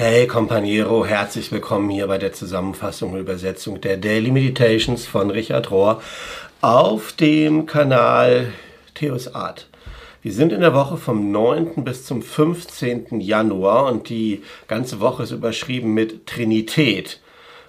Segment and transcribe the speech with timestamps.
[0.00, 5.72] Hey Companiero, herzlich willkommen hier bei der Zusammenfassung und Übersetzung der Daily Meditations von Richard
[5.72, 6.00] Rohr
[6.60, 8.52] auf dem Kanal
[8.94, 9.66] Theos Art.
[10.22, 11.82] Wir sind in der Woche vom 9.
[11.82, 13.18] bis zum 15.
[13.18, 17.18] Januar und die ganze Woche ist überschrieben mit Trinität.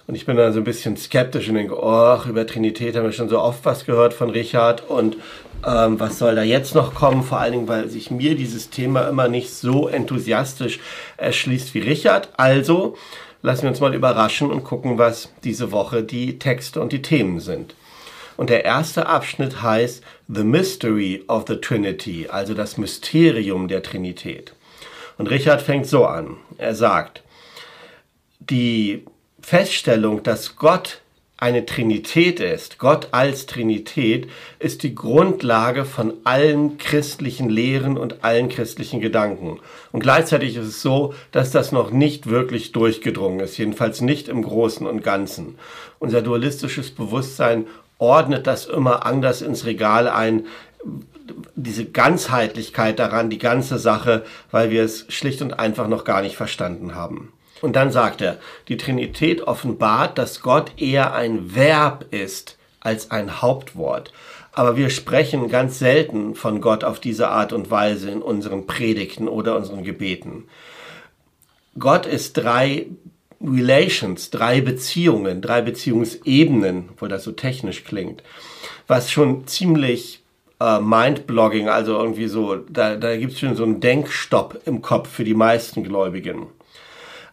[0.06, 3.12] Und ich bin dann so ein bisschen skeptisch und denke, oh, über Trinität haben wir
[3.12, 5.16] schon so oft was gehört von Richard und
[5.66, 7.22] ähm, was soll da jetzt noch kommen?
[7.22, 10.80] Vor allen Dingen, weil sich mir dieses Thema immer nicht so enthusiastisch
[11.16, 12.30] erschließt wie Richard.
[12.36, 12.96] Also
[13.42, 17.40] lassen wir uns mal überraschen und gucken, was diese Woche die Texte und die Themen
[17.40, 17.74] sind.
[18.36, 24.54] Und der erste Abschnitt heißt The Mystery of the Trinity, also das Mysterium der Trinität.
[25.18, 26.38] Und Richard fängt so an.
[26.56, 27.22] Er sagt,
[28.38, 29.04] die
[29.42, 31.02] Feststellung, dass Gott
[31.40, 38.50] eine Trinität ist, Gott als Trinität, ist die Grundlage von allen christlichen Lehren und allen
[38.50, 39.58] christlichen Gedanken.
[39.90, 44.42] Und gleichzeitig ist es so, dass das noch nicht wirklich durchgedrungen ist, jedenfalls nicht im
[44.42, 45.58] Großen und Ganzen.
[45.98, 50.46] Unser dualistisches Bewusstsein ordnet das immer anders ins Regal ein,
[51.54, 56.36] diese Ganzheitlichkeit daran, die ganze Sache, weil wir es schlicht und einfach noch gar nicht
[56.36, 57.32] verstanden haben.
[57.60, 63.42] Und dann sagt er, die Trinität offenbart, dass Gott eher ein Verb ist als ein
[63.42, 64.12] Hauptwort.
[64.52, 69.28] Aber wir sprechen ganz selten von Gott auf diese Art und Weise in unseren Predigten
[69.28, 70.44] oder unseren Gebeten.
[71.78, 72.86] Gott ist drei
[73.42, 78.22] Relations, drei Beziehungen, drei Beziehungsebenen, wo das so technisch klingt,
[78.86, 80.22] was schon ziemlich
[80.60, 85.08] äh, Mindblogging, also irgendwie so, da, da gibt es schon so einen Denkstopp im Kopf
[85.08, 86.48] für die meisten Gläubigen.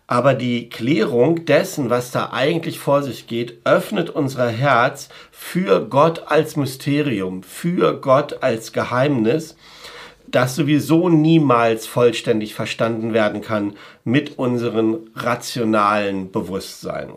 [0.08, 6.24] Aber die Klärung dessen, was da eigentlich vor sich geht, öffnet unser Herz für Gott
[6.28, 9.58] als Mysterium, für Gott als Geheimnis,
[10.26, 17.10] das sowieso niemals vollständig verstanden werden kann mit unserem rationalen Bewusstsein.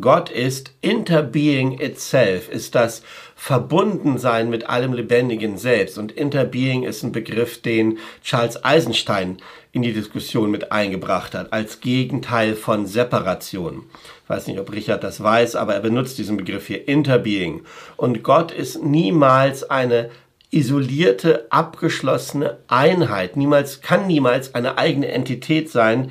[0.00, 3.02] Gott ist Interbeing itself, ist das
[3.36, 5.98] Verbundensein mit allem Lebendigen selbst.
[5.98, 9.36] Und Interbeing ist ein Begriff, den Charles Eisenstein
[9.72, 13.84] in die Diskussion mit eingebracht hat, als Gegenteil von Separation.
[14.22, 17.62] Ich weiß nicht, ob Richard das weiß, aber er benutzt diesen Begriff hier, Interbeing.
[17.96, 20.10] Und Gott ist niemals eine
[20.50, 26.10] isolierte, abgeschlossene Einheit, niemals, kann niemals eine eigene Entität sein.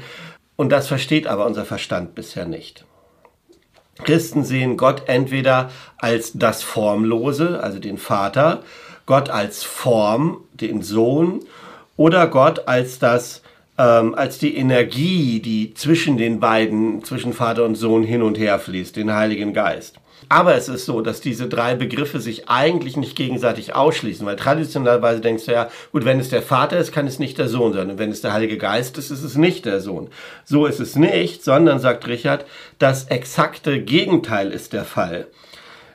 [0.56, 2.86] Und das versteht aber unser Verstand bisher nicht.
[4.04, 8.64] Christen sehen Gott entweder als das Formlose, also den Vater,
[9.06, 11.42] Gott als Form, den Sohn,
[11.98, 13.44] oder Gott als das
[13.82, 18.60] ähm, als die Energie, die zwischen den beiden, zwischen Vater und Sohn hin und her
[18.60, 19.96] fließt, den Heiligen Geist.
[20.30, 25.20] Aber es ist so, dass diese drei Begriffe sich eigentlich nicht gegenseitig ausschließen, weil traditionellerweise
[25.20, 27.90] denkst du ja, gut, wenn es der Vater ist, kann es nicht der Sohn sein.
[27.90, 30.10] Und wenn es der Heilige Geist ist, ist es nicht der Sohn.
[30.46, 32.46] So ist es nicht, sondern, sagt Richard,
[32.78, 35.28] das exakte Gegenteil ist der Fall.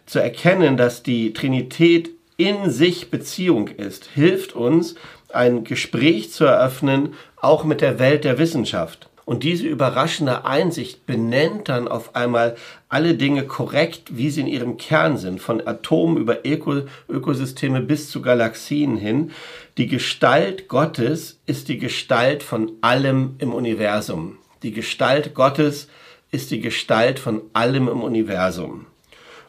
[0.07, 4.97] Zu erkennen, dass die Trinität in sich Beziehung ist, hilft uns,
[5.33, 7.15] ein Gespräch zu eröffnen,
[7.47, 9.09] auch mit der Welt der Wissenschaft.
[9.25, 12.55] Und diese überraschende Einsicht benennt dann auf einmal
[12.89, 18.09] alle Dinge korrekt, wie sie in ihrem Kern sind, von Atomen über Öko Ökosysteme bis
[18.09, 19.33] zu Galaxien hin.
[19.79, 24.39] Die Gestalt Gottes ist die Gestalt von allem im Universum.
[24.63, 25.89] Die Gestalt Gottes
[26.31, 28.87] ist die Gestalt von allem im Universum.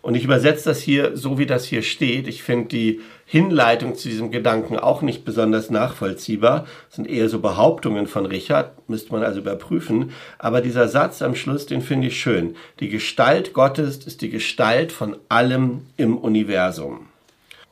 [0.08, 2.30] Und ich übersetze das hier so, wie das hier steht.
[2.30, 6.66] Ich finde die Hinleitung zu diesem Gedanken auch nicht besonders nachvollziehbar.
[6.88, 10.14] Das sind eher so Behauptungen von Richard, müsste man also überprüfen.
[10.40, 12.56] Aber dieser Satz am Schluss, den finde ich schön.
[12.80, 17.08] Die Gestalt Gottes ist die Gestalt von allem im Universum.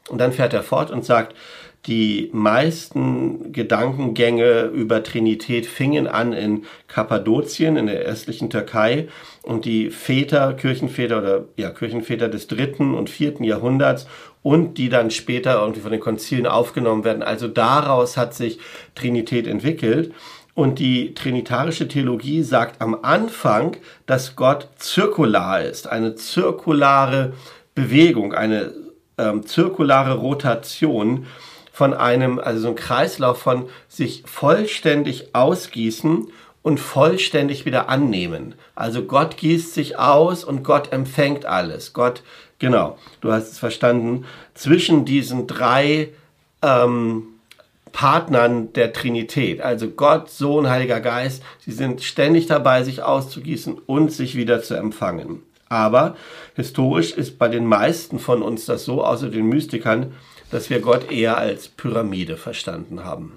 [0.10, 1.34] Und dann fährt er fort und sagt,
[1.88, 9.08] die meisten Gedankengänge über Trinität fingen an in Kappadokien, in der östlichen Türkei.
[9.46, 14.08] Und die Väter, Kirchenväter oder ja, Kirchenväter des dritten und vierten Jahrhunderts
[14.42, 17.24] und die dann später irgendwie von den Konzilen aufgenommen werden.
[17.24, 18.60] Also daraus hat sich
[18.96, 20.14] Trinität entwickelt.
[20.56, 23.76] Und die trinitarische Theologie sagt am Anfang,
[24.06, 27.34] dass Gott zirkular ist, eine zirkulare
[27.76, 28.72] Bewegung, eine
[29.18, 31.28] ähm, zirkulare Rotation
[31.72, 36.28] von einem, also so ein Kreislauf von sich vollständig ausgießen
[36.66, 38.56] und vollständig wieder annehmen.
[38.74, 41.94] Also Gott gießt sich aus und Gott empfängt alles.
[41.94, 42.24] Gott,
[42.58, 44.26] genau, du hast es verstanden,
[44.56, 46.10] zwischen diesen drei
[46.64, 47.28] ähm,
[47.92, 54.12] Partnern der Trinität, also Gott, Sohn, Heiliger Geist, sie sind ständig dabei, sich auszugießen und
[54.12, 55.44] sich wieder zu empfangen.
[55.70, 56.16] Aber
[56.56, 60.14] historisch ist bei den meisten von uns das so, außer den Mystikern,
[60.50, 63.34] dass wir Gott eher als Pyramide verstanden haben.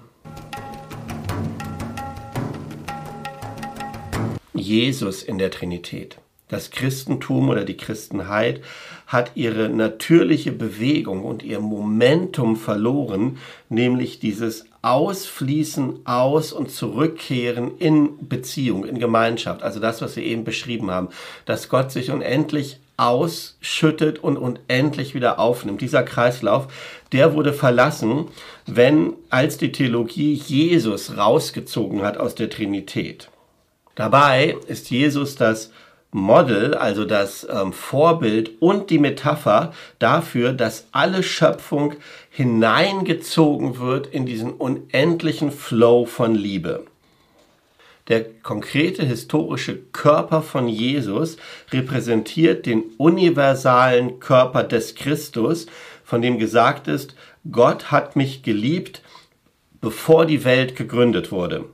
[4.59, 6.17] Jesus in der Trinität.
[6.49, 8.61] Das Christentum oder die Christenheit
[9.05, 13.37] hat ihre natürliche Bewegung und ihr Momentum verloren,
[13.69, 19.61] nämlich dieses Ausfließen aus und Zurückkehren in Beziehung, in Gemeinschaft.
[19.61, 21.09] Also das, was wir eben beschrieben haben,
[21.45, 25.81] dass Gott sich unendlich ausschüttet und unendlich wieder aufnimmt.
[25.81, 26.67] Dieser Kreislauf,
[27.11, 28.25] der wurde verlassen,
[28.65, 33.29] wenn als die Theologie Jesus rausgezogen hat aus der Trinität.
[33.99, 35.73] Dabei ist Jesus das
[36.11, 41.95] Model, also das ähm, Vorbild und die Metapher dafür, dass alle Schöpfung
[42.29, 46.85] hineingezogen wird in diesen unendlichen Flow von Liebe.
[48.07, 51.35] Der konkrete historische Körper von Jesus
[51.73, 55.65] repräsentiert den universalen Körper des Christus,
[56.05, 57.15] von dem gesagt ist,
[57.51, 59.01] Gott hat mich geliebt,
[59.81, 61.65] bevor die Welt gegründet wurde.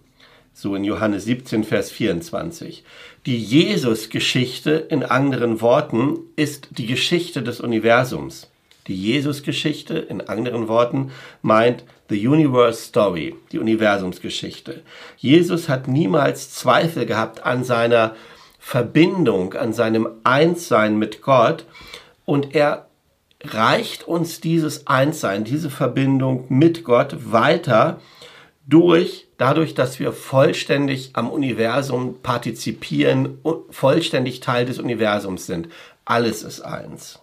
[0.58, 2.86] So in Johannes 17, Vers 24.
[3.26, 8.50] Die Jesus-Geschichte in anderen Worten ist die Geschichte des Universums.
[8.88, 11.12] Die Jesus-Geschichte in anderen Worten
[11.42, 14.82] meint The Universe Story, die Universumsgeschichte.
[15.18, 18.16] Jesus hat niemals Zweifel gehabt an seiner
[18.58, 21.66] Verbindung, an seinem Einssein mit Gott
[22.24, 22.88] und er
[23.44, 28.00] reicht uns dieses Einssein, diese Verbindung mit Gott weiter
[28.66, 35.70] durch, dadurch, dass wir vollständig am Universum partizipieren und vollständig Teil des Universums sind.
[36.06, 37.20] Alles ist eins.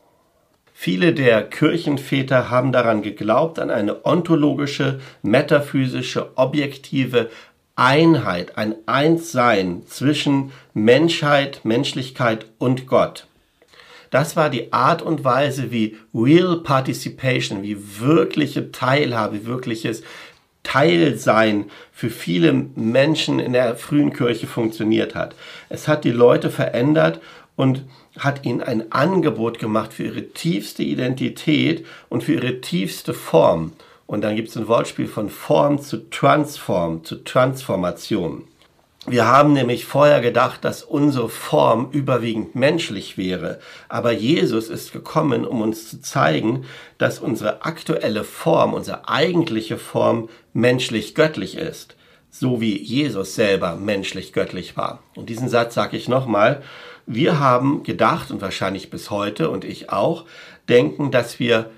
[0.74, 7.30] Viele der Kirchenväter haben daran geglaubt, an eine ontologische, metaphysische, objektive
[7.76, 13.26] Einheit, ein Einssein zwischen Menschheit, Menschlichkeit und Gott.
[14.10, 20.02] Das war die Art und Weise, wie Real Participation, wie wirkliche Teilhabe, wirkliches
[20.62, 25.34] Teilsein für viele Menschen in der frühen Kirche funktioniert hat.
[25.68, 27.20] Es hat die Leute verändert
[27.56, 27.84] und
[28.18, 33.72] hat ihnen ein Angebot gemacht für ihre tiefste Identität und für ihre tiefste Form.
[34.06, 38.44] Und dann gibt es ein Wortspiel von Form zu Transform, zu Transformation.
[39.06, 43.58] Wir haben nämlich vorher gedacht, dass unsere Form überwiegend menschlich wäre,
[43.88, 46.66] aber Jesus ist gekommen, um uns zu zeigen,
[46.98, 51.96] dass unsere aktuelle Form, unsere eigentliche Form menschlich-göttlich ist,
[52.30, 55.02] so wie Jesus selber menschlich-göttlich war.
[55.16, 56.62] Und diesen Satz sage ich nochmal,
[57.04, 60.26] wir haben gedacht und wahrscheinlich bis heute und ich auch
[60.68, 61.70] denken, dass wir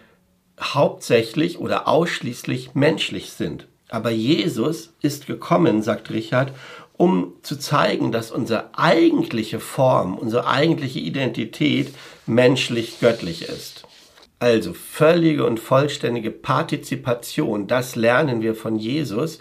[0.61, 3.67] hauptsächlich oder ausschließlich menschlich sind.
[3.89, 6.53] Aber Jesus ist gekommen, sagt Richard,
[6.97, 11.93] um zu zeigen, dass unsere eigentliche Form, unsere eigentliche Identität
[12.27, 13.85] menschlich-göttlich ist.
[14.39, 19.39] Also völlige und vollständige Partizipation, das lernen wir von Jesus,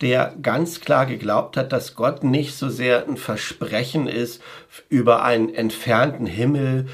[0.00, 4.42] der ganz klar geglaubt hat, dass Gott nicht so sehr ein Versprechen ist
[4.88, 6.88] über einen entfernten Himmel,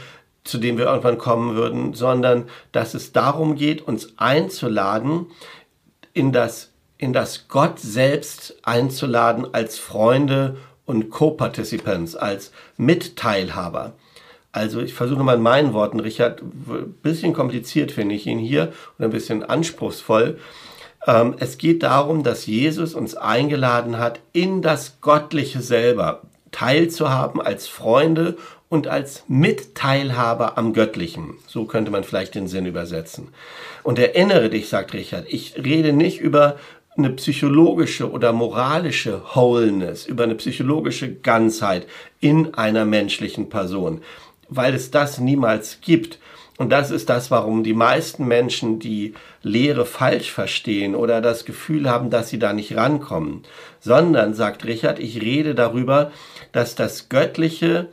[0.45, 5.27] zu dem wir irgendwann kommen würden, sondern dass es darum geht, uns einzuladen,
[6.15, 6.72] in das,
[7.03, 10.57] in das Gott selbst einzuladen als Freunde
[10.87, 13.95] und Co-Participants, als Mitteilhaber.
[14.53, 18.73] Also ich versuche mal in meinen Worten, Richard, ein bisschen kompliziert finde ich ihn hier
[18.99, 20.39] und ein bisschen anspruchsvoll.
[21.05, 26.23] Ähm, es geht darum, dass Jesus uns eingeladen hat, in das Göttliche selber
[26.53, 28.37] teilzuhaben als Freunde
[28.69, 31.35] und als Mitteilhaber am Göttlichen.
[31.49, 33.29] So könnte man vielleicht den Sinn übersetzen.
[33.83, 36.57] Und erinnere dich, sagt Richard, ich rede nicht über
[36.97, 41.87] eine psychologische oder moralische Wholeness, über eine psychologische Ganzheit
[42.21, 44.03] in einer menschlichen Person,
[44.49, 46.19] weil es das niemals gibt,
[46.59, 51.91] und das ist das, warum die meisten Menschen die Lehre falsch verstehen oder das Gefühl
[51.91, 53.43] haben, dass sie da nicht rankommen.
[53.81, 56.13] Sondern, sagt Richard, ich rede darüber,
[56.53, 57.89] dass das Göttliche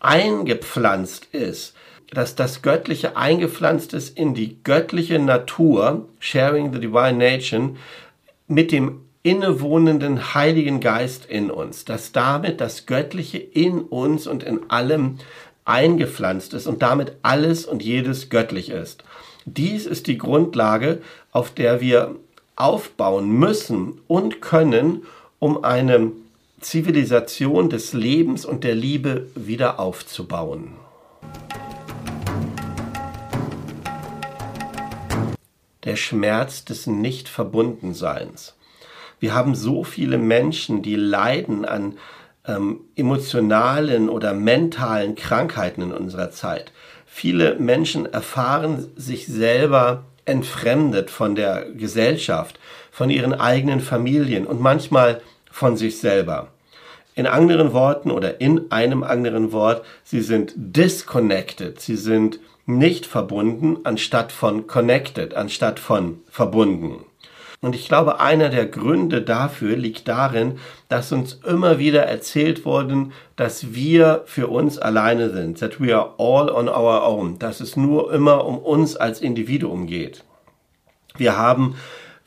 [0.00, 1.74] eingepflanzt ist,
[2.10, 7.70] dass das Göttliche eingepflanzt ist in die göttliche Natur, sharing the divine nature,
[8.48, 14.70] mit dem innewohnenden Heiligen Geist in uns, dass damit das Göttliche in uns und in
[14.70, 15.18] allem
[15.64, 19.04] eingepflanzt ist und damit alles und jedes göttlich ist.
[19.44, 22.16] Dies ist die Grundlage, auf der wir
[22.56, 25.02] aufbauen müssen und können,
[25.38, 26.10] um eine
[26.60, 30.72] Zivilisation des Lebens und der Liebe wieder aufzubauen.
[35.88, 38.54] Der Schmerz des Nicht-Verbundenseins.
[39.20, 41.96] Wir haben so viele Menschen, die leiden an
[42.46, 46.72] ähm, emotionalen oder mentalen Krankheiten in unserer Zeit.
[47.06, 55.22] Viele Menschen erfahren sich selber entfremdet von der Gesellschaft, von ihren eigenen Familien und manchmal
[55.50, 56.48] von sich selber.
[57.14, 63.78] In anderen Worten oder in einem anderen Wort, sie sind disconnected, sie sind nicht verbunden
[63.84, 67.04] anstatt von connected, anstatt von verbunden.
[67.60, 70.58] Und ich glaube, einer der Gründe dafür liegt darin,
[70.88, 76.14] dass uns immer wieder erzählt worden, dass wir für uns alleine sind, that we are
[76.18, 80.24] all on our own, dass es nur immer um uns als Individuum geht.
[81.16, 81.74] Wir haben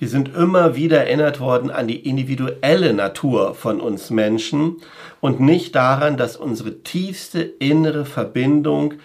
[0.02, 4.78] wir sind immer wieder erinnert worden an die individuelle Natur von uns Menschen
[5.20, 8.96] und nicht daran, dass unsere tiefste innere Verbindung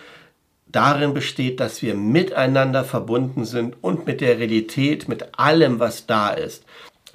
[0.76, 6.28] darin besteht, dass wir miteinander verbunden sind und mit der Realität, mit allem, was da
[6.28, 6.64] ist.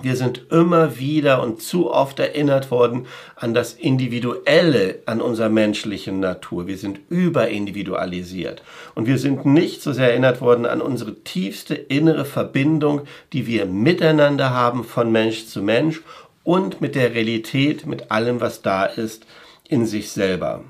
[0.01, 6.19] Wir sind immer wieder und zu oft erinnert worden an das Individuelle an unserer menschlichen
[6.19, 6.65] Natur.
[6.65, 8.63] Wir sind überindividualisiert.
[8.95, 13.01] Und wir sind nicht so sehr erinnert worden an unsere tiefste innere Verbindung,
[13.31, 16.01] die wir miteinander haben von Mensch zu Mensch
[16.43, 19.27] und mit der Realität, mit allem, was da ist,
[19.69, 20.63] in sich selber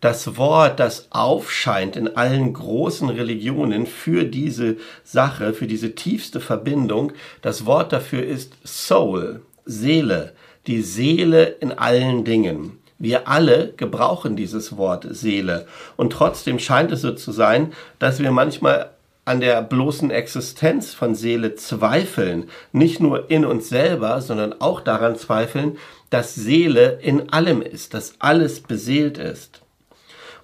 [0.00, 7.12] das Wort, das aufscheint in allen großen Religionen für diese Sache, für diese tiefste Verbindung,
[7.42, 10.32] das Wort dafür ist Soul, Seele,
[10.66, 12.78] die Seele in allen Dingen.
[12.98, 15.66] Wir alle gebrauchen dieses Wort Seele.
[15.96, 18.90] Und trotzdem scheint es so zu sein, dass wir manchmal
[19.26, 22.48] an der bloßen Existenz von Seele zweifeln.
[22.72, 25.78] Nicht nur in uns selber, sondern auch daran zweifeln,
[26.10, 29.62] dass Seele in allem ist, dass alles beseelt ist.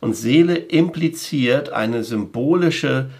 [0.02, 3.10] Und Seele impliziert eine symbolische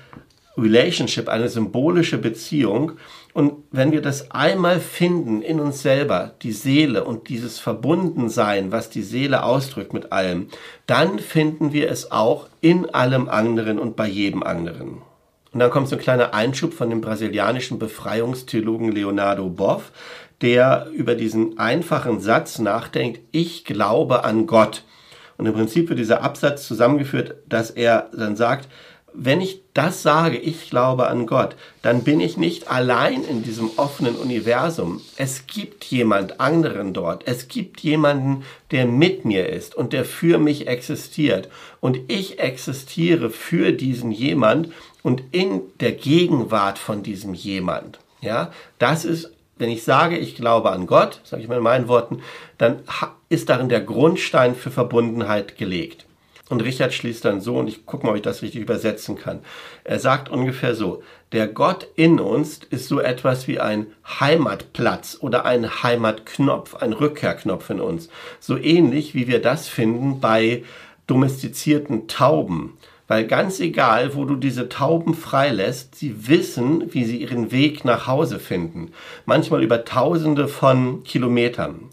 [0.59, 2.93] Relationship, eine symbolische Beziehung.
[3.33, 8.91] Und wenn wir das einmal finden in uns selber, die Seele und dieses Verbundensein, was
[8.91, 10.49] die Seele ausdrückt mit allem,
[10.89, 15.03] dann finden wir es auch in allem anderen und bei jedem anderen.
[15.53, 19.93] Und dann kommt so ein kleiner Einschub von dem brasilianischen Befreiungstheologen Leonardo Boff,
[20.41, 24.83] der über diesen einfachen Satz nachdenkt, ich glaube an Gott.
[25.39, 28.69] Und im Prinzip wird dieser Absatz zusammengeführt, dass er dann sagt,
[29.15, 33.71] wenn ich das sage, ich glaube an Gott, dann bin ich nicht allein in diesem
[33.77, 35.03] offenen Universum.
[35.17, 37.27] Es gibt jemand anderen dort.
[37.27, 41.49] Es gibt jemanden, der mit mir ist und der für mich existiert.
[41.81, 44.71] Und ich existiere für diesen jemand
[45.03, 47.99] und in der Gegenwart von diesem jemand.
[48.21, 49.31] Ja, das ist
[49.63, 52.21] wenn ich sage, ich glaube an Gott, sage ich mal in meinen Worten,
[52.59, 52.81] dann
[53.33, 56.05] ist darin der Grundstein für Verbundenheit gelegt.
[56.51, 59.41] Und Richard schließt dann so, und ich gucke mal, ob ich das richtig übersetzen kann.
[59.85, 63.87] Er sagt ungefähr so, der Gott in uns ist so etwas wie ein
[64.21, 68.11] Heimatplatz oder ein Heimatknopf, ein Rückkehrknopf in uns.
[68.39, 70.63] So ähnlich wie wir das finden bei
[71.07, 72.77] domestizierten Tauben.
[73.09, 78.07] Weil ganz egal, wo du diese Tauben freilässt, sie wissen, wie sie ihren Weg nach
[78.07, 78.93] Hause finden.
[79.25, 81.89] Manchmal über tausende von Kilometern.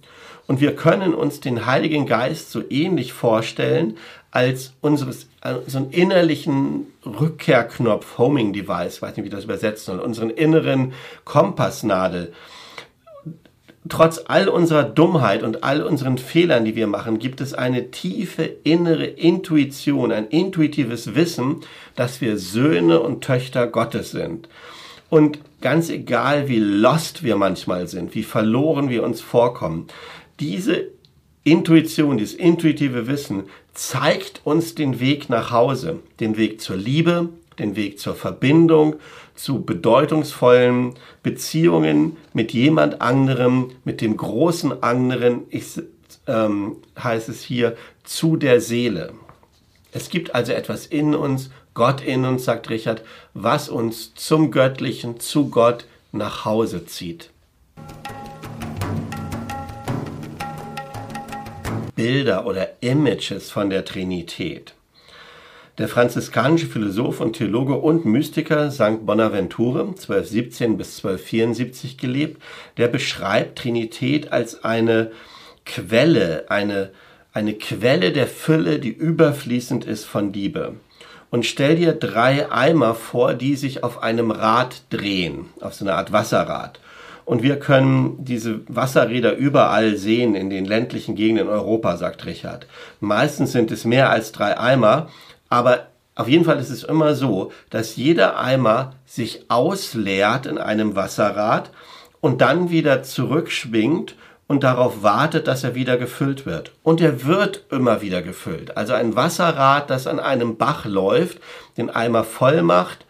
[0.50, 3.98] Und wir können uns den Heiligen Geist so ähnlich vorstellen
[4.32, 10.00] als unseres, äh, so einen innerlichen Rückkehrknopf, Homing Device, weiß nicht, wie das übersetzen soll,
[10.00, 12.34] unseren inneren Kompassnadel
[13.90, 18.44] trotz all unserer Dummheit und all unseren Fehlern, die wir machen, gibt es eine tiefe
[18.44, 21.58] innere Intuition, ein intuitives Wissen,
[21.96, 24.50] dass wir Söhne und Töchter Gottes sind.
[25.10, 29.88] Und ganz egal, wie lost wir manchmal sind, wie verloren wir uns vorkommen,
[30.40, 30.90] diese
[31.44, 33.44] Intuition, dieses intuitive Wissen
[33.74, 38.96] zeigt uns den Weg nach Hause, den Weg zur Liebe, den Weg zur Verbindung,
[39.36, 45.82] zu bedeutungsvollen Beziehungen mit jemand anderem, mit dem großen anderen, ich,
[46.28, 49.14] ähm, heißt es hier, zu der Seele.
[49.92, 53.04] Es gibt also etwas in uns, Gott in uns, sagt Richard,
[53.34, 57.32] was uns zum Göttlichen, zu Gott nach Hause zieht.
[62.00, 64.74] Bilder oder Images von der Trinität.
[65.80, 69.06] Der franziskanische Philosoph und Theologe und Mystiker St.
[69.06, 72.42] Bonaventure, 1217 bis 1274 gelebt,
[72.78, 75.12] der beschreibt Trinität als eine
[75.66, 76.92] Quelle, eine,
[77.34, 80.76] eine Quelle der Fülle, die überfließend ist von Liebe.
[81.32, 85.96] Und stell dir drei Eimer vor, die sich auf einem Rad drehen, auf so eine
[85.96, 86.80] Art Wasserrad.
[87.30, 92.66] Und wir können diese Wasserräder überall sehen in den ländlichen Gegenden in Europa, sagt Richard.
[93.02, 95.10] Meistens sind es mehr als drei Eimer,
[95.48, 100.96] aber auf jeden Fall ist es immer so, dass jeder Eimer sich ausleert in einem
[100.96, 101.70] Wasserrad
[102.20, 104.16] und dann wieder zurückschwingt
[104.48, 106.72] und darauf wartet, dass er wieder gefüllt wird.
[106.82, 108.76] Und er wird immer wieder gefüllt.
[108.76, 111.38] Also ein Wasserrad, das an einem Bach läuft,
[111.78, 113.06] den Eimer voll macht,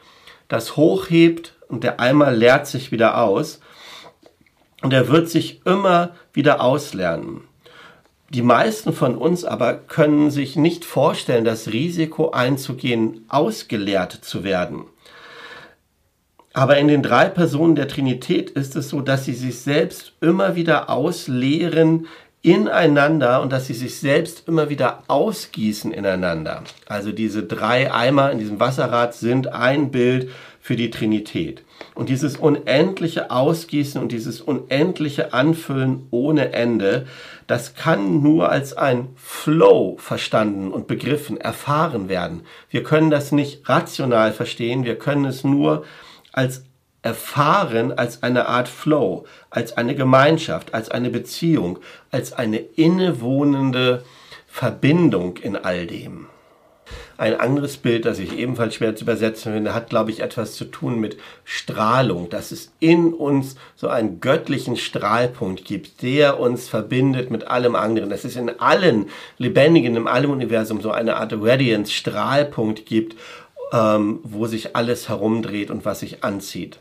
[0.49, 3.61] das hochhebt und der Eimer leert sich wieder aus.
[4.81, 7.41] Und er wird sich immer wieder auslernen.
[8.29, 14.85] Die meisten von uns aber können sich nicht vorstellen, das Risiko einzugehen, ausgeleert zu werden.
[16.53, 20.55] Aber in den drei Personen der Trinität ist es so, dass sie sich selbst immer
[20.55, 22.07] wieder ausleeren
[22.41, 26.63] ineinander und dass sie sich selbst immer wieder ausgießen ineinander.
[26.87, 30.29] Also diese drei Eimer in diesem Wasserrad sind ein Bild
[30.69, 31.63] für die Trinität.
[31.95, 37.07] Und dieses unendliche Ausgießen und dieses unendliche Anfüllen ohne Ende,
[37.47, 42.41] das kann nur als ein Flow verstanden und begriffen, erfahren werden.
[42.69, 45.85] Wir können das nicht rational verstehen, wir können es nur
[46.33, 46.65] als
[47.01, 51.79] erfahren als eine Art Flow, als eine Gemeinschaft, als eine Beziehung,
[52.11, 54.03] als eine innewohnende
[54.45, 56.27] Verbindung in all dem.
[57.19, 60.63] Ein anderes Bild, das ich ebenfalls schwer zu übersetzen finde, hat, glaube ich, etwas zu
[60.63, 67.29] tun mit Strahlung, dass es in uns so einen göttlichen Strahlpunkt gibt, der uns verbindet
[67.29, 68.09] mit allem anderen.
[68.09, 73.17] Dass es in allen Lebendigen, in allem Universum so eine Art Radiance, Strahlpunkt gibt,
[73.73, 76.79] ähm, wo sich alles herumdreht und was sich anzieht.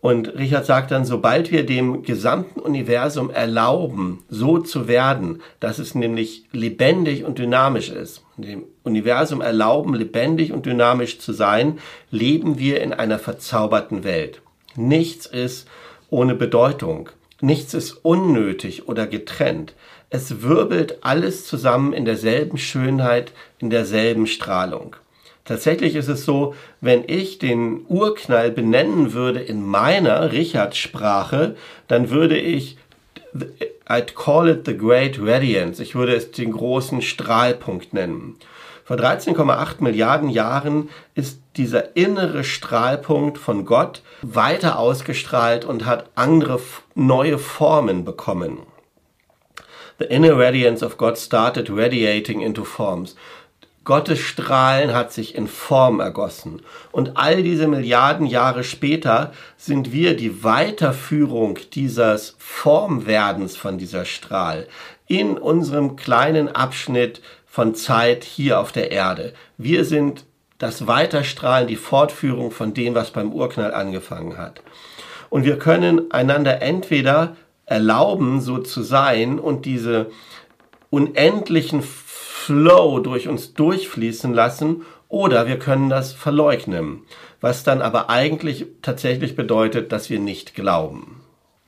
[0.00, 5.94] Und Richard sagt dann, sobald wir dem gesamten Universum erlauben, so zu werden, dass es
[5.94, 11.78] nämlich lebendig und dynamisch ist, dem Universum erlauben, lebendig und dynamisch zu sein,
[12.10, 14.42] leben wir in einer verzauberten Welt.
[14.76, 15.66] Nichts ist
[16.10, 17.08] ohne Bedeutung.
[17.40, 19.74] Nichts ist unnötig oder getrennt.
[20.08, 24.96] Es wirbelt alles zusammen in derselben Schönheit, in derselben Strahlung.
[25.46, 31.56] Tatsächlich ist es so, wenn ich den Urknall benennen würde in meiner Richard-Sprache,
[31.88, 32.76] dann würde ich
[33.88, 35.80] I'd call it the Great Radiance.
[35.82, 38.36] Ich würde es den großen Strahlpunkt nennen.
[38.84, 46.60] Vor 13,8 Milliarden Jahren ist dieser innere Strahlpunkt von Gott weiter ausgestrahlt und hat andere
[46.94, 48.58] neue Formen bekommen.
[49.98, 53.16] The inner radiance of God started radiating into forms.
[53.86, 56.60] Gottes Strahlen hat sich in Form ergossen.
[56.90, 64.66] Und all diese Milliarden Jahre später sind wir die Weiterführung dieses Formwerdens von dieser Strahl
[65.06, 69.34] in unserem kleinen Abschnitt von Zeit hier auf der Erde.
[69.56, 70.24] Wir sind
[70.58, 74.62] das Weiterstrahlen, die Fortführung von dem, was beim Urknall angefangen hat.
[75.30, 80.10] Und wir können einander entweder erlauben, so zu sein und diese
[80.90, 81.82] unendlichen
[82.46, 87.02] Flow durch uns durchfließen lassen oder wir können das verleugnen,
[87.40, 91.22] was dann aber eigentlich tatsächlich bedeutet, dass wir nicht glauben.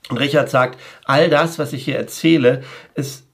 [0.08, 2.62] Und Richard sagt, all das, was ich hier erzähle,
[2.94, 3.26] ist,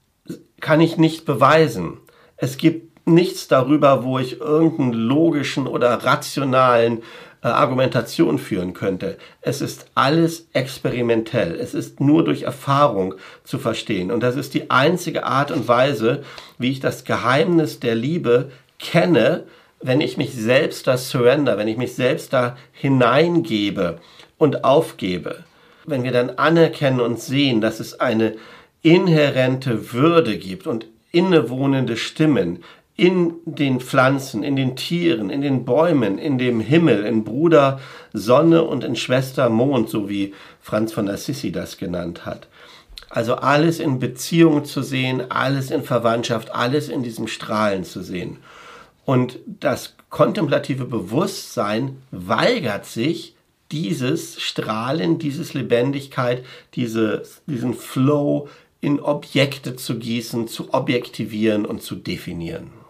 [0.59, 1.99] kann ich nicht beweisen.
[2.35, 7.03] Es gibt nichts darüber, wo ich irgendeinen logischen oder rationalen
[7.45, 9.17] äh, Argumentation führen könnte.
[9.41, 11.53] Es ist alles experimentell.
[11.53, 13.13] Es ist nur durch Erfahrung
[13.43, 14.11] zu verstehen.
[14.11, 16.23] Und das ist die einzige Art und Weise,
[16.57, 19.43] wie ich das Geheimnis der Liebe kenne,
[19.79, 23.99] wenn ich mich selbst da surrender, wenn ich mich selbst da hineingebe
[24.39, 25.43] und aufgebe.
[25.85, 28.37] Wenn wir dann anerkennen und sehen, dass es eine
[28.81, 32.63] inhärente Würde gibt und innewohnende Stimmen,
[32.97, 37.79] in den Pflanzen, in den Tieren, in den Bäumen, in dem Himmel, in Bruder
[38.13, 42.47] Sonne und in Schwester Mond, so wie Franz von Assisi das genannt hat.
[43.09, 48.37] Also alles in Beziehung zu sehen, alles in Verwandtschaft, alles in diesem Strahlen zu sehen.
[49.03, 53.35] Und das kontemplative Bewusstsein weigert sich,
[53.71, 58.47] dieses Strahlen, dieses Lebendigkeit, diese, diesen Flow
[58.79, 62.84] in Objekte zu gießen, zu objektivieren und zu definieren.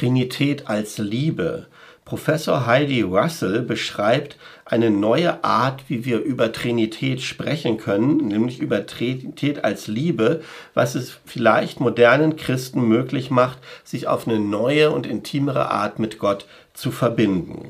[0.00, 1.66] Trinität als Liebe.
[2.06, 8.86] Professor Heidi Russell beschreibt eine neue Art, wie wir über Trinität sprechen können, nämlich über
[8.86, 10.40] Trinität als Liebe,
[10.72, 16.18] was es vielleicht modernen Christen möglich macht, sich auf eine neue und intimere Art mit
[16.18, 17.68] Gott zu verbinden.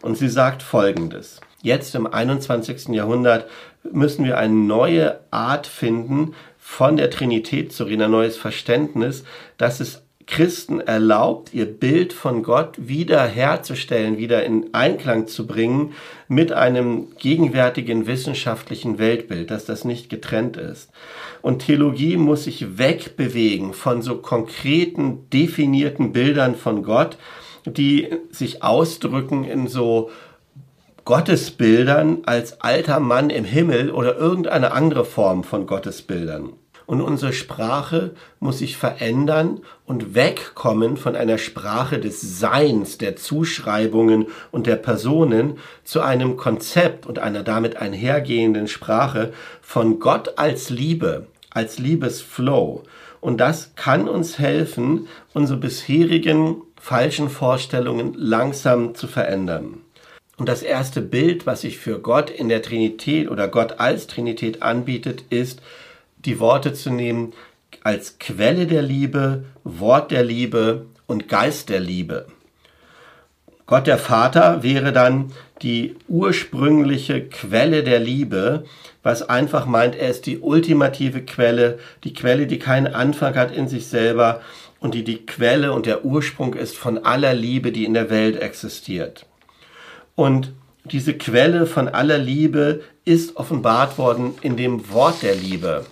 [0.00, 1.38] Und sie sagt Folgendes.
[1.60, 2.88] Jetzt im 21.
[2.94, 3.46] Jahrhundert
[3.92, 9.24] müssen wir eine neue Art finden, von der Trinität zu reden, ein neues Verständnis,
[9.58, 15.94] dass es Christen erlaubt, ihr Bild von Gott wieder herzustellen, wieder in Einklang zu bringen
[16.28, 20.90] mit einem gegenwärtigen wissenschaftlichen Weltbild, dass das nicht getrennt ist.
[21.40, 27.16] Und Theologie muss sich wegbewegen von so konkreten, definierten Bildern von Gott,
[27.64, 30.10] die sich ausdrücken in so
[31.06, 36.52] Gottesbildern als alter Mann im Himmel oder irgendeine andere Form von Gottesbildern.
[36.88, 44.28] Und unsere Sprache muss sich verändern und wegkommen von einer Sprache des Seins, der Zuschreibungen
[44.52, 51.26] und der Personen zu einem Konzept und einer damit einhergehenden Sprache von Gott als Liebe,
[51.50, 52.84] als Liebesflow.
[53.20, 59.82] Und das kann uns helfen, unsere bisherigen falschen Vorstellungen langsam zu verändern.
[60.38, 64.62] Und das erste Bild, was sich für Gott in der Trinität oder Gott als Trinität
[64.62, 65.60] anbietet, ist,
[66.24, 67.32] die Worte zu nehmen
[67.84, 72.26] als Quelle der Liebe, Wort der Liebe und Geist der Liebe.
[73.66, 78.64] Gott der Vater wäre dann die ursprüngliche Quelle der Liebe,
[79.02, 83.68] was einfach meint, er ist die ultimative Quelle, die Quelle, die keinen Anfang hat in
[83.68, 84.40] sich selber
[84.80, 88.40] und die die Quelle und der Ursprung ist von aller Liebe, die in der Welt
[88.40, 89.26] existiert.
[90.14, 90.52] Und
[90.84, 95.84] diese Quelle von aller Liebe ist offenbart worden in dem Wort der Liebe.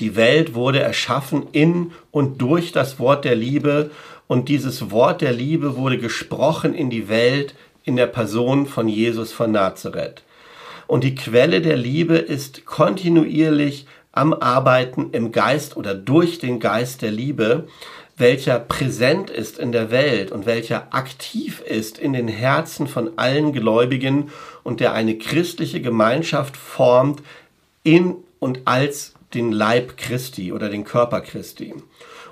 [0.00, 3.90] Die Welt wurde erschaffen in und durch das Wort der Liebe
[4.26, 7.54] und dieses Wort der Liebe wurde gesprochen in die Welt
[7.84, 10.22] in der Person von Jesus von Nazareth.
[10.86, 17.02] Und die Quelle der Liebe ist kontinuierlich am Arbeiten im Geist oder durch den Geist
[17.02, 17.68] der Liebe,
[18.16, 23.52] welcher präsent ist in der Welt und welcher aktiv ist in den Herzen von allen
[23.52, 24.30] Gläubigen
[24.62, 27.22] und der eine christliche Gemeinschaft formt
[27.82, 31.74] in und als den Leib Christi oder den Körper Christi.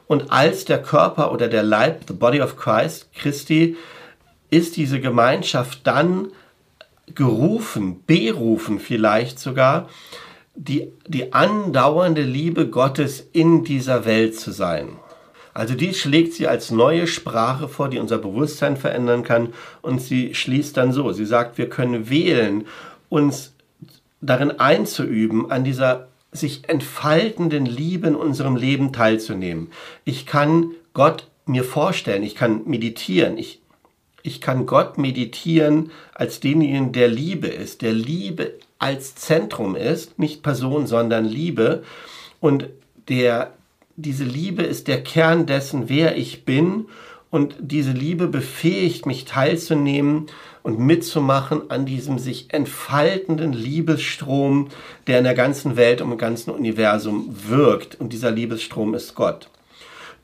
[0.07, 3.77] Und als der Körper oder der Leib, the body of Christ, Christi,
[4.51, 6.29] ist diese Gemeinschaft dann
[7.15, 9.89] gerufen, berufen vielleicht sogar,
[10.55, 14.89] die, die andauernde Liebe Gottes in dieser Welt zu sein.
[15.53, 19.53] Also dies schlägt sie als neue Sprache vor, die unser Bewusstsein verändern kann.
[19.83, 22.67] Und sie schließt dann so, sie sagt, wir können wählen,
[23.09, 23.55] uns
[24.21, 29.71] darin einzuüben, an dieser sich entfaltenden Liebe in unserem Leben teilzunehmen.
[30.05, 33.61] Ich kann Gott mir vorstellen, ich kann meditieren, ich,
[34.23, 40.43] ich kann Gott meditieren als denjenigen, der Liebe ist, der Liebe als Zentrum ist, nicht
[40.43, 41.85] Person, sondern Liebe
[42.41, 42.69] und
[43.09, 43.55] der
[43.97, 46.87] diese Liebe ist der Kern dessen, wer ich bin.
[47.31, 50.27] Und diese Liebe befähigt mich teilzunehmen
[50.65, 54.71] und mitzumachen an diesem sich entfaltenden Liebesstrom,
[55.07, 58.01] der in der ganzen Welt und im ganzen Universum wirkt.
[58.01, 59.51] Und dieser Liebesstrom ist Gott.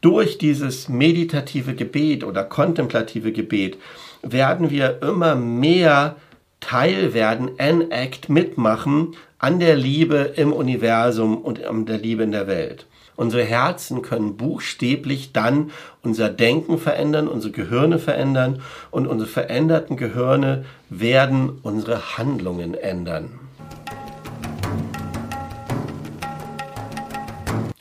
[0.00, 3.76] Durch dieses meditative Gebet oder kontemplative Gebet
[4.22, 6.16] werden wir immer mehr
[6.60, 12.46] Teil werden, enact, mitmachen an der Liebe im Universum und an der Liebe in der
[12.46, 12.86] Welt.
[13.16, 20.64] Unsere Herzen können buchstäblich dann unser Denken verändern, unsere Gehirne verändern und unsere veränderten Gehirne
[20.88, 23.38] werden unsere Handlungen ändern.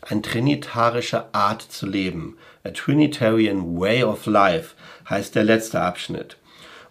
[0.01, 4.75] Ein trinitarischer Art zu leben, a Trinitarian Way of Life,
[5.07, 6.38] heißt der letzte Abschnitt.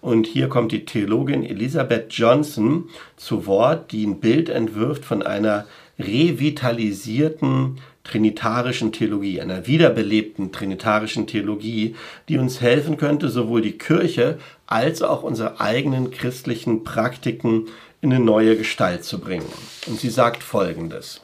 [0.00, 5.66] Und hier kommt die Theologin Elisabeth Johnson zu Wort, die ein Bild entwirft von einer
[5.98, 11.94] revitalisierten trinitarischen Theologie, einer wiederbelebten trinitarischen Theologie,
[12.28, 17.66] die uns helfen könnte, sowohl die Kirche als auch unsere eigenen christlichen Praktiken
[18.00, 19.46] in eine neue Gestalt zu bringen.
[19.86, 21.20] Und sie sagt Folgendes.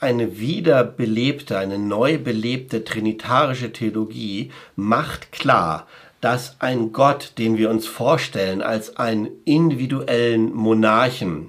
[0.00, 5.86] Eine wiederbelebte, eine neu belebte trinitarische Theologie macht klar,
[6.20, 11.48] dass ein Gott, den wir uns vorstellen als einen individuellen Monarchen,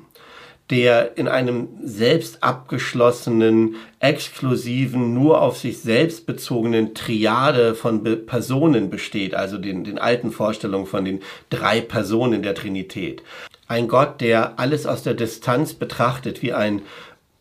[0.69, 8.89] der in einem selbst abgeschlossenen, exklusiven, nur auf sich selbst bezogenen Triade von Be Personen
[8.89, 13.21] besteht, also den, den alten Vorstellungen von den drei Personen der Trinität.
[13.67, 16.81] Ein Gott, der alles aus der Distanz betrachtet, wie ein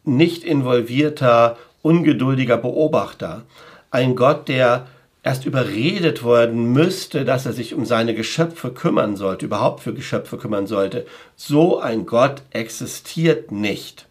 [0.04, 3.44] nicht involvierter, ungeduldiger Beobachter.
[3.92, 4.88] Ein Gott, der
[5.22, 10.38] erst überredet worden müsste, dass er sich um seine Geschöpfe kümmern sollte, überhaupt für Geschöpfe
[10.38, 11.06] kümmern sollte.
[11.36, 14.06] So ein Gott existiert nicht.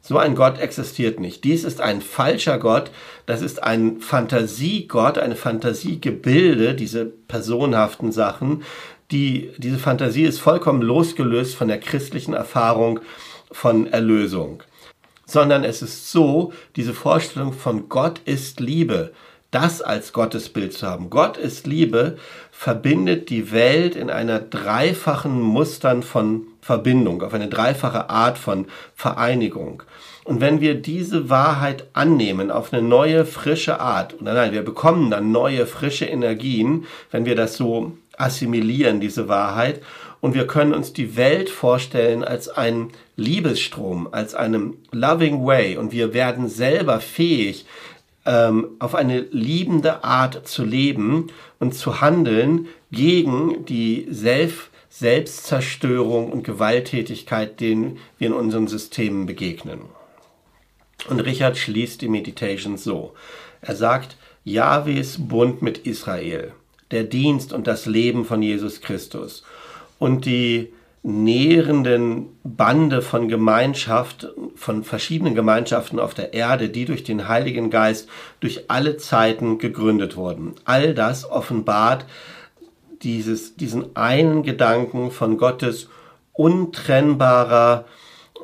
[0.00, 1.42] So ein Gott existiert nicht.
[1.42, 2.92] Dies ist ein falscher Gott.
[3.26, 8.62] Das ist ein Fantasiegott, eine Fantasiegebilde, diese personhaften Sachen.
[9.10, 13.00] Die, diese Fantasie ist vollkommen losgelöst von der christlichen Erfahrung
[13.50, 14.62] von Erlösung.
[15.26, 19.12] Sondern es ist so, diese Vorstellung von Gott ist Liebe
[19.50, 21.10] das als Gottesbild zu haben.
[21.10, 22.18] Gott ist Liebe,
[22.50, 29.82] verbindet die Welt in einer dreifachen Mustern von Verbindung, auf eine dreifache Art von Vereinigung.
[30.24, 35.10] Und wenn wir diese Wahrheit annehmen auf eine neue, frische Art, oder nein, wir bekommen
[35.10, 39.80] dann neue, frische Energien, wenn wir das so assimilieren, diese Wahrheit,
[40.20, 45.92] und wir können uns die Welt vorstellen als einen Liebesstrom, als einem loving way und
[45.92, 47.64] wir werden selber fähig,
[48.26, 56.42] ähm, auf eine liebende Art zu leben und zu handeln gegen die Selbst Selbstzerstörung und
[56.42, 59.80] Gewalttätigkeit, denen wir in unseren Systemen begegnen.
[61.10, 63.12] Und Richard schließt die Meditation so.
[63.60, 66.52] Er sagt, Jahwes Bund mit Israel,
[66.92, 69.42] der Dienst und das Leben von Jesus Christus
[69.98, 70.72] und die
[71.06, 78.08] nährenden Bande von Gemeinschaft, von verschiedenen Gemeinschaften auf der Erde, die durch den Heiligen Geist
[78.40, 80.56] durch alle Zeiten gegründet wurden.
[80.64, 82.06] All das offenbart
[83.02, 85.88] dieses, diesen einen Gedanken von Gottes
[86.32, 87.84] untrennbarer,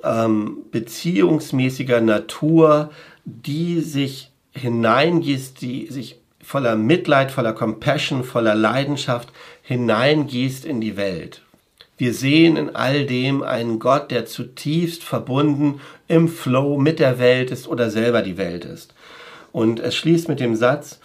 [0.05, 2.91] ähm, beziehungsmäßiger Natur,
[3.25, 11.42] die sich hineingießt, die sich voller Mitleid, voller Compassion, voller Leidenschaft hineingießt in die Welt.
[12.03, 17.53] Wir sehen in all dem einen Gott, der zutiefst verbunden im Flow mit der Welt
[17.53, 18.93] ist oder selber die Welt ist.
[19.53, 20.99] Und es schließt mit dem Satz,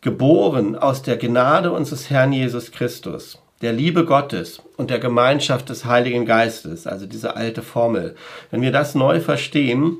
[0.00, 5.86] geboren aus der Gnade unseres Herrn Jesus Christus, der Liebe Gottes und der Gemeinschaft des
[5.86, 8.14] Heiligen Geistes, also diese alte Formel.
[8.52, 9.96] Wenn wir das neu verstehen,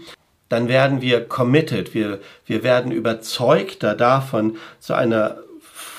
[0.49, 5.39] dann werden wir committed, wir, wir werden überzeugter davon, zu einer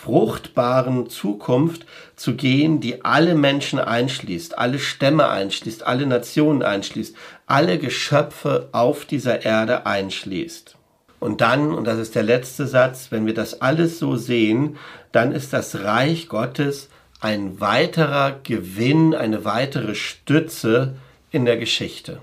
[0.05, 7.15] fruchtbaren Zukunft zu gehen, die alle Menschen einschließt, alle Stämme einschließt, alle Nationen einschließt,
[7.47, 10.77] alle Geschöpfe auf dieser Erde einschließt.
[11.19, 14.77] Und dann, und das ist der letzte Satz, wenn wir das alles so sehen,
[15.11, 16.89] dann ist das Reich Gottes
[17.19, 20.97] ein weiterer Gewinn, eine weitere Stütze
[21.31, 22.19] in der Geschichte.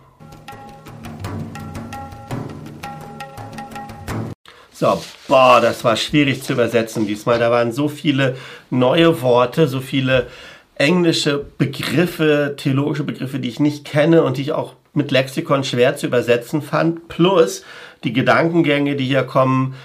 [4.82, 7.38] So, boah, das war schwierig zu übersetzen diesmal.
[7.38, 8.34] Da waren so viele
[8.68, 10.26] neue Worte, so viele
[10.74, 15.96] englische Begriffe, theologische Begriffe, die ich nicht kenne und die ich auch mit Lexikon schwer
[15.96, 17.06] zu übersetzen fand.
[17.06, 17.64] Plus
[18.02, 19.76] die Gedankengänge, die hier kommen,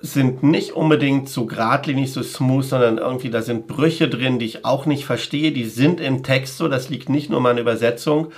[0.00, 4.64] sind nicht unbedingt so geradlinig, so smooth, sondern irgendwie da sind Brüche drin, die ich
[4.64, 5.52] auch nicht verstehe.
[5.52, 8.32] Die sind im Text so, das liegt nicht nur an meiner Übersetzung.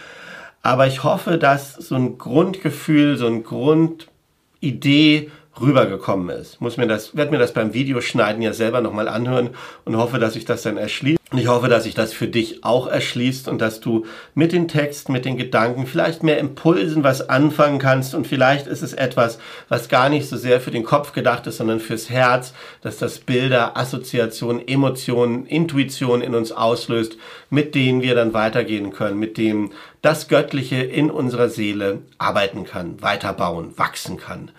[0.61, 6.61] Aber ich hoffe, dass so ein Grundgefühl, so ein Grundidee rübergekommen ist.
[6.61, 9.51] Muss mir das, werde mir das beim Videoschneiden ja selber nochmal anhören
[9.85, 11.21] und hoffe, dass ich das dann erschließt.
[11.31, 14.69] Und ich hoffe, dass sich das für dich auch erschließt und dass du mit den
[14.69, 19.39] Texten, mit den Gedanken vielleicht mehr Impulsen was anfangen kannst und vielleicht ist es etwas,
[19.71, 23.19] was gar nicht so sehr für den Kopf gedacht ist, sondern fürs Herz, dass das
[23.19, 27.17] Bilder, Assoziationen, Emotionen, Intuition in uns auslöst,
[27.49, 29.71] mit denen wir dann weitergehen können, mit dem
[30.03, 34.51] das Göttliche in unserer Seele arbeiten kann, weiterbauen, wachsen kann.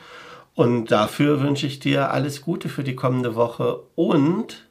[0.56, 4.68] Und dafür wünsche ich dir alles Gute für die kommende Woche und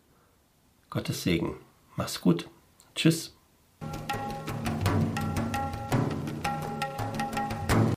[0.91, 1.57] Gottes Segen.
[1.97, 2.49] Mach's gut.
[2.95, 3.35] Tschüss.